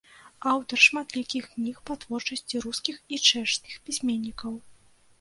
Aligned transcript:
Аўтар 0.51 0.79
шматлікіх 0.85 1.43
кніг 1.53 1.83
па 1.91 1.99
творчасці 2.05 2.65
рускіх 2.67 2.95
і 3.13 3.23
чэшскіх 3.29 3.75
пісьменнікаў. 3.87 4.63